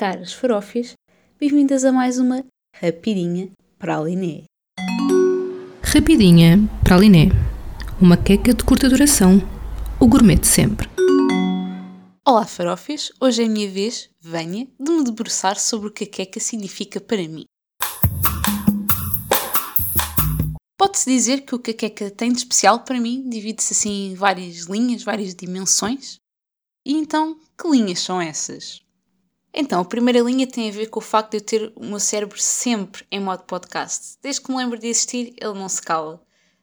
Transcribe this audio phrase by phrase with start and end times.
[0.00, 0.94] caras farófias,
[1.38, 2.42] bem-vindas a mais uma
[2.74, 4.44] Rapidinha para a Liné.
[5.82, 7.28] Rapidinha para a Liné.
[8.00, 9.42] Uma queca de curta duração.
[10.00, 10.88] O gourmet de sempre.
[12.26, 16.10] Olá farófias, hoje é a minha vez, venha, de me debruçar sobre o que a
[16.10, 17.44] queca significa para mim.
[20.78, 24.14] Pode-se dizer que o que a queca tem de especial para mim divide-se assim em
[24.14, 26.16] várias linhas, várias dimensões.
[26.86, 28.80] E então, que linhas são essas?
[29.52, 31.98] Então, a primeira linha tem a ver com o facto de eu ter o meu
[31.98, 34.16] cérebro sempre em modo podcast.
[34.22, 36.22] Desde que me lembro de existir, ele não se cala.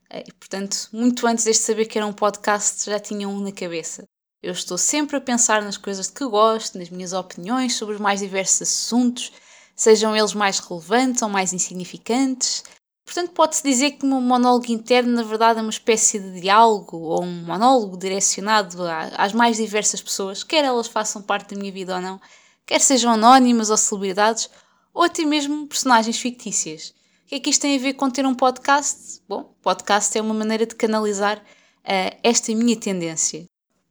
[0.10, 3.52] Eh, e, portanto, muito antes deste saber que era um podcast, já tinha um na
[3.52, 4.08] cabeça.
[4.42, 8.02] Eu estou sempre a pensar nas coisas de que gosto, nas minhas opiniões sobre os
[8.02, 9.34] mais diversos assuntos,
[9.76, 12.64] sejam eles mais relevantes ou mais insignificantes.
[13.04, 16.98] Portanto, pode-se dizer que o meu monólogo interno, na verdade, é uma espécie de diálogo
[16.98, 18.78] ou um monólogo direcionado
[19.18, 22.20] às mais diversas pessoas, quer elas façam parte da minha vida ou não
[22.68, 24.50] quer sejam anónimas ou celebridades,
[24.94, 26.94] ou até mesmo personagens fictícias.
[27.24, 29.22] O que é que isto tem a ver com ter um podcast?
[29.28, 33.46] Bom, podcast é uma maneira de canalizar uh, esta minha tendência.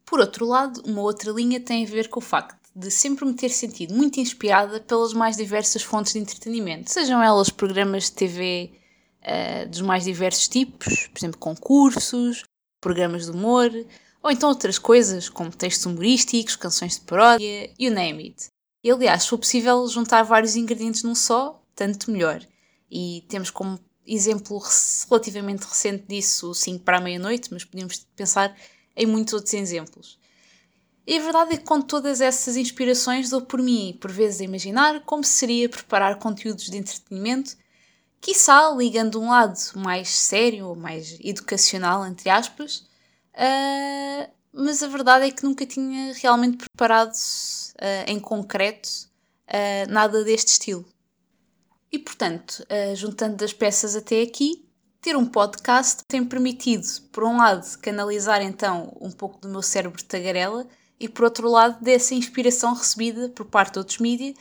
[0.04, 3.32] Por outro lado, uma outra linha tem a ver com o facto de sempre me
[3.32, 8.70] ter sentido muito inspirada pelas mais diversas fontes de entretenimento, sejam elas programas de TV
[8.70, 8.76] uh,
[9.22, 12.44] eh, dos mais diversos tipos, por exemplo, concursos,
[12.78, 13.70] programas de humor,
[14.22, 18.55] ou então outras coisas como textos humorísticos, canções de paródia, you name it.
[18.86, 22.40] E aliás, se for possível juntar vários ingredientes num só, tanto melhor.
[22.88, 24.62] E temos como exemplo
[25.10, 28.56] relativamente recente disso o 5 para a meia-noite, mas podíamos pensar
[28.94, 30.20] em muitos outros exemplos.
[31.04, 34.44] E a verdade é que com todas essas inspirações dou por mim, por vezes, a
[34.44, 37.56] imaginar como seria preparar conteúdos de entretenimento,
[38.20, 42.86] quiçá ligando um lado mais sério ou mais educacional, entre aspas,
[43.34, 48.88] uh, mas a verdade é que nunca tinha realmente preparado uh, em concreto
[49.48, 50.84] uh, nada deste estilo.
[51.92, 54.66] E portanto, uh, juntando as peças até aqui,
[55.02, 59.98] ter um podcast tem permitido, por um lado, canalizar então um pouco do meu cérebro
[59.98, 60.66] de tagarela
[60.98, 64.34] e por outro lado, dessa inspiração recebida por parte de outros mídias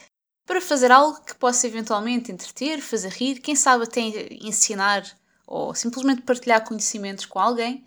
[0.46, 4.02] para fazer algo que possa eventualmente entreter, fazer rir, quem sabe até
[4.42, 5.04] ensinar
[5.46, 7.84] ou simplesmente partilhar conhecimentos com alguém.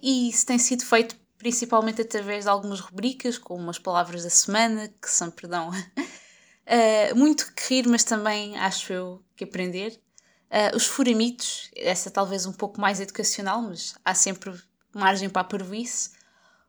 [0.00, 4.86] E isso tem sido feito principalmente através de algumas rubricas, como as palavras da semana,
[5.02, 10.00] que são, perdão, uh, muito que rir, mas também acho eu que aprender.
[10.48, 14.56] Uh, os furamitos, essa talvez um pouco mais educacional, mas há sempre
[14.94, 16.12] margem para a parvoíce.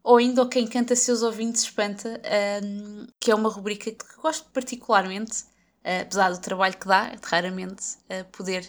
[0.03, 2.19] Ou ainda o Quem Canta Seus Ouvintes Espanta,
[2.63, 5.43] um, que é uma rubrica que gosto particularmente,
[5.83, 8.67] uh, apesar do trabalho que dá, raramente uh, poder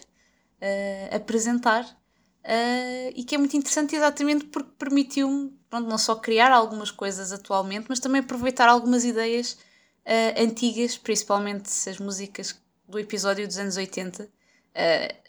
[1.11, 1.85] apresentar.
[2.45, 7.87] Uh, e que é muito interessante exatamente porque permitiu-me não só criar algumas coisas atualmente,
[7.89, 9.53] mas também aproveitar algumas ideias
[10.05, 12.55] uh, antigas, principalmente as músicas
[12.87, 14.25] do episódio dos anos 80.
[14.25, 14.27] Uh,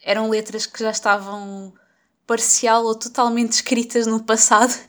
[0.02, 1.72] eram letras que já estavam
[2.26, 4.74] parcial ou totalmente escritas no passado.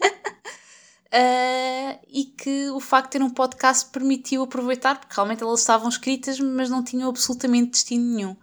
[2.10, 6.40] e que o facto de ter um podcast permitiu aproveitar, porque realmente elas estavam escritas,
[6.42, 8.36] mas não tinham absolutamente destino nenhum.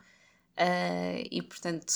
[1.31, 1.93] e portanto,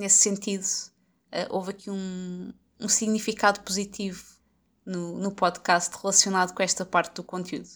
[0.00, 4.24] nesse sentido, uh, houve aqui um, um significado positivo
[4.84, 7.68] no, no podcast relacionado com esta parte do conteúdo.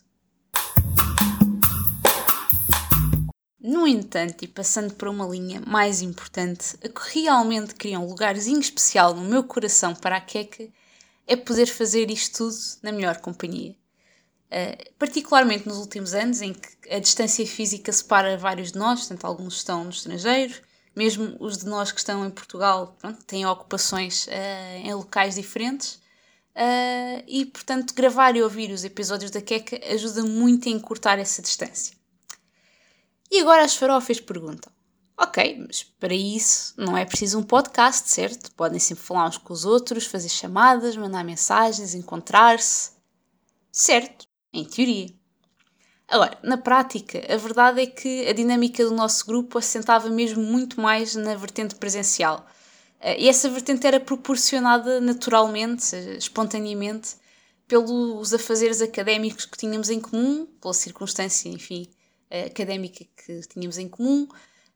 [3.60, 8.60] No entanto, e passando para uma linha mais importante, a que realmente cria um lugarzinho
[8.60, 10.68] especial no meu coração para a queca
[11.26, 13.74] é poder fazer isto tudo na melhor companhia.
[14.46, 19.26] Uh, particularmente nos últimos anos, em que a distância física separa vários de nós, tanto
[19.26, 20.54] alguns estão no estrangeiro,
[20.94, 26.02] mesmo os de nós que estão em Portugal pronto, têm ocupações uh, em locais diferentes.
[26.54, 31.42] Uh, e, portanto, gravar e ouvir os episódios da Queca ajuda muito a encurtar essa
[31.42, 31.96] distância.
[33.28, 34.72] E agora as farofas perguntam:
[35.16, 38.52] Ok, mas para isso não é preciso um podcast, certo?
[38.52, 42.92] Podem sempre falar uns com os outros, fazer chamadas, mandar mensagens, encontrar-se.
[43.72, 45.08] Certo, em teoria.
[46.08, 50.80] Agora, na prática, a verdade é que a dinâmica do nosso grupo assentava mesmo muito
[50.80, 52.46] mais na vertente presencial.
[53.00, 57.16] Eh, e essa vertente era proporcionada naturalmente, espontaneamente,
[57.66, 61.88] pelos afazeres académicos que tínhamos em comum, pela circunstância, enfim,
[62.30, 64.28] eh, académica que tínhamos em comum,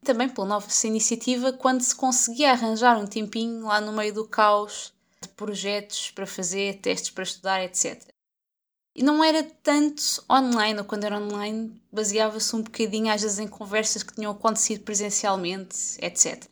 [0.03, 4.95] também pela nossa iniciativa, quando se conseguia arranjar um tempinho lá no meio do caos
[5.21, 8.03] de projetos para fazer, testes para estudar, etc.
[8.99, 13.47] E não era tanto online, ou quando era online, baseava-se um bocadinho às vezes em
[13.47, 16.47] conversas que tinham acontecido presencialmente, etc.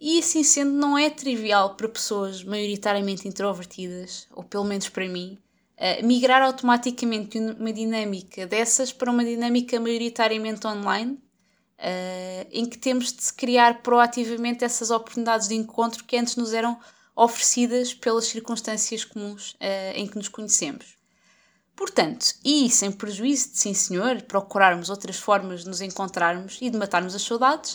[0.00, 5.36] E assim sendo, não é trivial para pessoas maioritariamente introvertidas, ou pelo menos para mim,
[5.76, 13.12] uh, migrar automaticamente uma dinâmica dessas para uma dinâmica maioritariamente online, uh, em que temos
[13.12, 16.80] de criar proativamente essas oportunidades de encontro que antes nos eram
[17.14, 20.97] oferecidas pelas circunstâncias comuns uh, em que nos conhecemos.
[21.78, 26.76] Portanto, e sem prejuízo de sim senhor, procurarmos outras formas de nos encontrarmos e de
[26.76, 27.74] matarmos as saudades,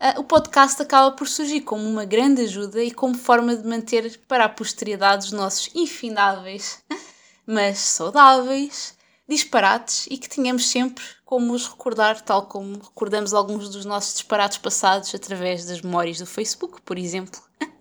[0.00, 4.18] uh, o podcast acaba por surgir como uma grande ajuda e como forma de manter
[4.26, 6.82] para a posteridade os nossos infindáveis,
[7.46, 8.96] mas saudáveis,
[9.28, 14.56] disparates e que tínhamos sempre como os recordar, tal como recordamos alguns dos nossos disparates
[14.56, 17.38] passados através das memórias do Facebook, por exemplo.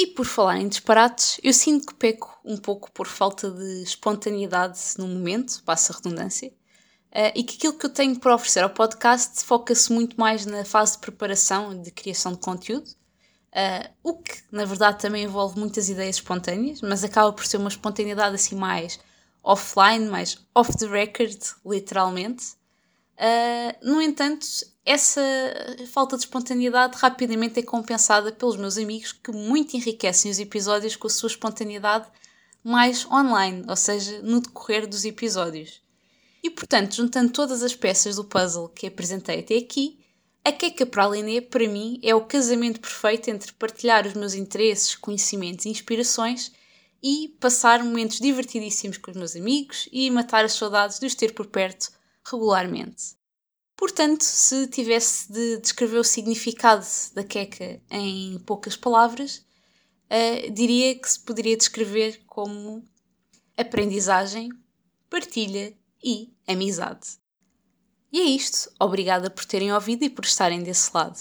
[0.00, 4.78] E por falar em disparates, eu sinto que peco um pouco por falta de espontaneidade
[4.96, 8.70] no momento, passa a redundância, uh, e que aquilo que eu tenho para oferecer ao
[8.70, 14.40] podcast foca-se muito mais na fase de preparação, de criação de conteúdo, uh, o que
[14.52, 19.00] na verdade também envolve muitas ideias espontâneas, mas acaba por ser uma espontaneidade assim mais
[19.42, 22.56] offline, mais off the record, literalmente.
[23.18, 24.46] Uh, no entanto,
[24.84, 25.20] essa
[25.92, 31.08] falta de espontaneidade rapidamente é compensada pelos meus amigos que muito enriquecem os episódios com
[31.08, 32.06] a sua espontaneidade
[32.62, 35.80] mais online, ou seja, no decorrer dos episódios.
[36.42, 39.98] E portanto, juntando todas as peças do puzzle que apresentei até aqui,
[40.44, 41.02] a Queca para
[41.50, 46.52] para mim, é o casamento perfeito entre partilhar os meus interesses, conhecimentos e inspirações
[47.02, 51.34] e passar momentos divertidíssimos com os meus amigos e matar as saudades de os ter
[51.34, 51.97] por perto
[52.30, 53.16] regularmente.
[53.76, 56.84] Portanto, se tivesse de descrever o significado
[57.14, 59.44] da queca em poucas palavras,
[60.10, 62.82] uh, diria que se poderia descrever como
[63.56, 64.48] aprendizagem,
[65.08, 67.18] partilha e amizade.
[68.12, 68.70] E é isto.
[68.80, 71.18] Obrigada por terem ouvido e por estarem desse lado.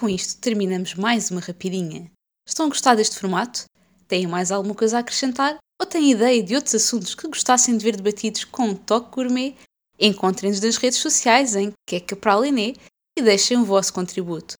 [0.00, 2.10] Com isto terminamos mais uma rapidinha.
[2.48, 3.64] Estão a gostar deste formato?
[4.08, 5.58] Têm mais alguma coisa a acrescentar?
[5.78, 9.54] Ou têm ideia de outros assuntos que gostassem de ver debatidos com um toque gourmet?
[9.98, 14.54] Encontrem-nos nas redes sociais em Queca para e deixem o vosso contributo.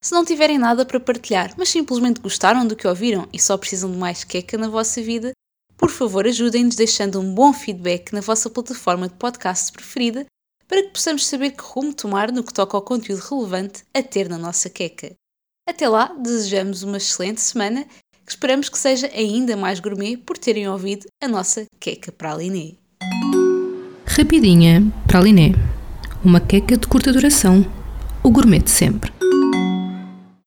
[0.00, 3.90] Se não tiverem nada para partilhar, mas simplesmente gostaram do que ouviram e só precisam
[3.90, 5.32] de mais queca na vossa vida,
[5.76, 10.24] por favor ajudem-nos deixando um bom feedback na vossa plataforma de podcast preferida
[10.68, 14.28] para que possamos saber que rumo tomar no que toca ao conteúdo relevante a ter
[14.28, 15.14] na nossa queca.
[15.68, 17.86] Até lá, desejamos uma excelente semana,
[18.24, 22.36] que esperamos que seja ainda mais gourmet por terem ouvido a nossa queca para a
[22.36, 22.74] Liné.
[24.06, 25.52] Rapidinha para a Liné.
[26.24, 27.66] Uma queca de curta duração.
[28.22, 29.12] O gourmet de sempre.